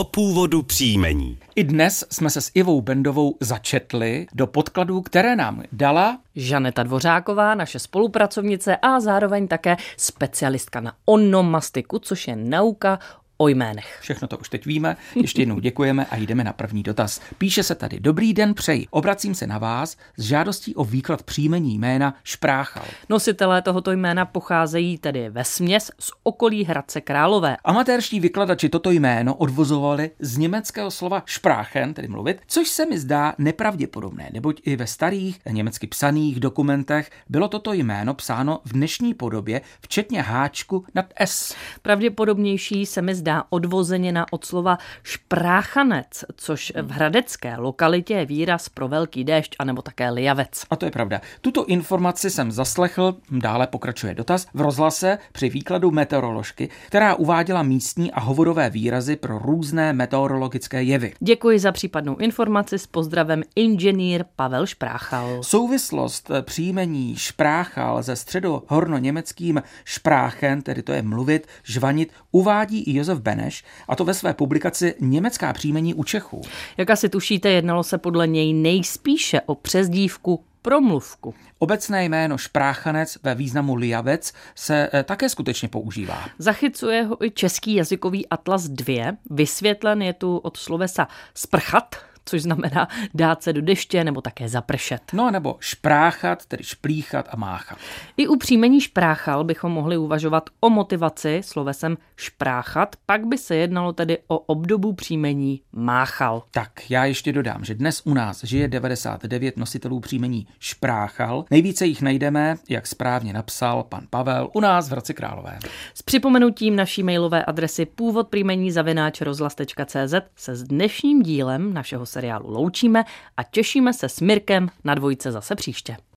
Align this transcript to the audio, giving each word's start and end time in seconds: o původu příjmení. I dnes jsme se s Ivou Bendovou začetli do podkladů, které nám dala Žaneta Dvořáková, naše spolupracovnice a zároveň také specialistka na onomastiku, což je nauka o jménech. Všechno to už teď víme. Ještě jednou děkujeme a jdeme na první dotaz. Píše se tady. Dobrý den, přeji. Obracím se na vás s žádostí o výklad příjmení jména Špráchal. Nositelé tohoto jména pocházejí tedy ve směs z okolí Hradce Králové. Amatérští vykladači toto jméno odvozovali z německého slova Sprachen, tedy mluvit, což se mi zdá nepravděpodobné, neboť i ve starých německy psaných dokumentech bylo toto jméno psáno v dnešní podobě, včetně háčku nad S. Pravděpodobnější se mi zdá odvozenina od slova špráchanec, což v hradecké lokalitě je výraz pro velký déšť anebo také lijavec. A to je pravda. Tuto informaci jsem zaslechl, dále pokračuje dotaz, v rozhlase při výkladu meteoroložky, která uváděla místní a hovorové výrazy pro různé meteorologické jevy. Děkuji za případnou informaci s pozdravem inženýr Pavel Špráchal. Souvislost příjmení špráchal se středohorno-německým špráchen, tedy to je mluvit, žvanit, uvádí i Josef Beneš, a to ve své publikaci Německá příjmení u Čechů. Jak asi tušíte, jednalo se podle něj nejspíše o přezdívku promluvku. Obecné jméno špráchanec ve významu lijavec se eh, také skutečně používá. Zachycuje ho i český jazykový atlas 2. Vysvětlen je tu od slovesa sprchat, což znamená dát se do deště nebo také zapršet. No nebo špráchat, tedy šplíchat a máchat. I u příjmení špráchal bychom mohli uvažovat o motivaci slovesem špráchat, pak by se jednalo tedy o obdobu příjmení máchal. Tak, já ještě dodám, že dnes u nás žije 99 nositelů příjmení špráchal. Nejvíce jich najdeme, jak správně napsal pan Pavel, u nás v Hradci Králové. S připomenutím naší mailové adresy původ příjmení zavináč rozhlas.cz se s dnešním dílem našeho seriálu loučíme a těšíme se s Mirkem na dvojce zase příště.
o 0.00 0.04
původu 0.04 0.62
příjmení. 0.62 1.38
I 1.56 1.64
dnes 1.64 2.04
jsme 2.10 2.30
se 2.30 2.40
s 2.40 2.50
Ivou 2.54 2.80
Bendovou 2.80 3.36
začetli 3.40 4.26
do 4.34 4.46
podkladů, 4.46 5.02
které 5.02 5.36
nám 5.36 5.62
dala 5.72 6.18
Žaneta 6.36 6.82
Dvořáková, 6.82 7.54
naše 7.54 7.78
spolupracovnice 7.78 8.76
a 8.76 9.00
zároveň 9.00 9.48
také 9.48 9.76
specialistka 9.96 10.80
na 10.80 10.92
onomastiku, 11.04 11.98
což 11.98 12.28
je 12.28 12.36
nauka 12.36 12.98
o 13.40 13.48
jménech. 13.48 13.98
Všechno 14.00 14.28
to 14.28 14.38
už 14.38 14.48
teď 14.48 14.66
víme. 14.66 14.96
Ještě 15.14 15.42
jednou 15.42 15.60
děkujeme 15.60 16.06
a 16.10 16.16
jdeme 16.16 16.44
na 16.44 16.52
první 16.52 16.82
dotaz. 16.82 17.20
Píše 17.38 17.62
se 17.62 17.74
tady. 17.74 18.00
Dobrý 18.00 18.34
den, 18.34 18.54
přeji. 18.54 18.86
Obracím 18.90 19.34
se 19.34 19.46
na 19.46 19.58
vás 19.58 19.96
s 20.16 20.24
žádostí 20.24 20.74
o 20.74 20.84
výklad 20.84 21.22
příjmení 21.22 21.78
jména 21.78 22.14
Špráchal. 22.24 22.84
Nositelé 23.08 23.62
tohoto 23.62 23.92
jména 23.92 24.24
pocházejí 24.24 24.98
tedy 24.98 25.30
ve 25.30 25.44
směs 25.44 25.90
z 25.98 26.10
okolí 26.22 26.64
Hradce 26.64 27.00
Králové. 27.00 27.56
Amatérští 27.64 28.20
vykladači 28.20 28.68
toto 28.68 28.90
jméno 28.90 29.34
odvozovali 29.34 30.10
z 30.18 30.38
německého 30.38 30.90
slova 30.90 31.22
Sprachen, 31.26 31.94
tedy 31.94 32.08
mluvit, 32.08 32.40
což 32.46 32.68
se 32.68 32.86
mi 32.86 32.98
zdá 32.98 33.34
nepravděpodobné, 33.38 34.30
neboť 34.32 34.60
i 34.64 34.76
ve 34.76 34.86
starých 34.86 35.40
německy 35.50 35.86
psaných 35.86 36.40
dokumentech 36.40 37.10
bylo 37.28 37.48
toto 37.48 37.72
jméno 37.72 38.14
psáno 38.14 38.60
v 38.64 38.72
dnešní 38.72 39.14
podobě, 39.14 39.60
včetně 39.80 40.22
háčku 40.22 40.84
nad 40.94 41.06
S. 41.16 41.54
Pravděpodobnější 41.82 42.86
se 42.86 43.02
mi 43.02 43.14
zdá 43.14 43.29
odvozenina 43.48 44.26
od 44.30 44.44
slova 44.44 44.78
špráchanec, 45.02 46.24
což 46.36 46.72
v 46.82 46.90
hradecké 46.90 47.56
lokalitě 47.56 48.14
je 48.14 48.26
výraz 48.26 48.68
pro 48.68 48.88
velký 48.88 49.24
déšť 49.24 49.56
anebo 49.58 49.82
také 49.82 50.10
lijavec. 50.10 50.64
A 50.70 50.76
to 50.76 50.84
je 50.84 50.90
pravda. 50.90 51.20
Tuto 51.40 51.66
informaci 51.66 52.30
jsem 52.30 52.52
zaslechl, 52.52 53.16
dále 53.30 53.66
pokračuje 53.66 54.14
dotaz, 54.14 54.46
v 54.54 54.60
rozhlase 54.60 55.18
při 55.32 55.48
výkladu 55.48 55.90
meteoroložky, 55.90 56.68
která 56.86 57.14
uváděla 57.14 57.62
místní 57.62 58.12
a 58.12 58.20
hovorové 58.20 58.70
výrazy 58.70 59.16
pro 59.16 59.38
různé 59.38 59.92
meteorologické 59.92 60.82
jevy. 60.82 61.14
Děkuji 61.20 61.58
za 61.58 61.72
případnou 61.72 62.16
informaci 62.16 62.78
s 62.78 62.86
pozdravem 62.86 63.42
inženýr 63.56 64.24
Pavel 64.36 64.66
Špráchal. 64.66 65.42
Souvislost 65.42 66.30
příjmení 66.42 67.16
špráchal 67.16 68.02
se 68.02 68.16
středohorno-německým 68.16 69.62
špráchen, 69.84 70.62
tedy 70.62 70.82
to 70.82 70.92
je 70.92 71.02
mluvit, 71.02 71.46
žvanit, 71.62 72.12
uvádí 72.30 72.82
i 72.82 72.96
Josef 72.96 73.18
Beneš, 73.20 73.64
a 73.88 73.96
to 73.96 74.04
ve 74.04 74.14
své 74.14 74.34
publikaci 74.34 74.94
Německá 75.00 75.52
příjmení 75.52 75.94
u 75.94 76.04
Čechů. 76.04 76.42
Jak 76.76 76.90
asi 76.90 77.08
tušíte, 77.08 77.50
jednalo 77.50 77.82
se 77.82 77.98
podle 77.98 78.26
něj 78.26 78.54
nejspíše 78.54 79.40
o 79.46 79.54
přezdívku 79.54 80.44
promluvku. 80.62 81.34
Obecné 81.58 82.04
jméno 82.04 82.38
špráchanec 82.38 83.18
ve 83.22 83.34
významu 83.34 83.74
lijavec 83.74 84.32
se 84.54 84.88
eh, 84.92 85.02
také 85.02 85.28
skutečně 85.28 85.68
používá. 85.68 86.24
Zachycuje 86.38 87.02
ho 87.02 87.24
i 87.24 87.30
český 87.30 87.74
jazykový 87.74 88.28
atlas 88.28 88.68
2. 88.68 89.12
Vysvětlen 89.30 90.02
je 90.02 90.12
tu 90.12 90.36
od 90.36 90.56
slovesa 90.56 91.08
sprchat, 91.34 91.96
což 92.30 92.42
znamená 92.42 92.88
dát 93.14 93.42
se 93.42 93.52
do 93.52 93.62
deště 93.62 94.04
nebo 94.04 94.20
také 94.20 94.48
zapršet. 94.48 95.02
No 95.12 95.30
nebo 95.30 95.56
špráchat, 95.60 96.46
tedy 96.46 96.64
šplíchat 96.64 97.28
a 97.30 97.36
máchat. 97.36 97.78
I 98.16 98.28
u 98.28 98.36
příjmení 98.36 98.80
špráchal 98.80 99.44
bychom 99.44 99.72
mohli 99.72 99.96
uvažovat 99.96 100.50
o 100.60 100.70
motivaci 100.70 101.40
slovesem 101.44 101.96
špráchat, 102.16 102.96
pak 103.06 103.26
by 103.26 103.38
se 103.38 103.56
jednalo 103.56 103.92
tedy 103.92 104.18
o 104.28 104.38
obdobu 104.38 104.92
příjmení 104.92 105.60
máchal. 105.72 106.42
Tak, 106.50 106.90
já 106.90 107.04
ještě 107.04 107.32
dodám, 107.32 107.64
že 107.64 107.74
dnes 107.74 108.02
u 108.04 108.14
nás 108.14 108.44
žije 108.44 108.68
99 108.68 109.56
nositelů 109.56 110.00
příjmení 110.00 110.46
špráchal. 110.58 111.44
Nejvíce 111.50 111.86
jich 111.86 112.02
najdeme, 112.02 112.56
jak 112.68 112.86
správně 112.86 113.32
napsal 113.32 113.82
pan 113.82 114.06
Pavel, 114.10 114.50
u 114.54 114.60
nás 114.60 114.88
v 114.88 114.92
Hradci 114.92 115.14
Králové. 115.14 115.58
S 115.94 116.02
připomenutím 116.02 116.76
naší 116.76 117.02
mailové 117.02 117.44
adresy 117.44 117.86
původ 117.86 118.28
příjmení 118.28 118.72
zavináč 118.72 119.20
rozhlas.cz 119.20 120.14
se 120.36 120.56
s 120.56 120.62
dnešním 120.62 121.22
dílem 121.22 121.74
našeho 121.74 122.06
seriálu 122.06 122.19
loučíme 122.44 123.04
a 123.36 123.42
těšíme 123.42 123.92
se 123.92 124.08
s 124.08 124.20
Mirkem 124.20 124.68
na 124.84 124.94
dvojce 124.94 125.32
zase 125.32 125.54
příště. 125.54 125.96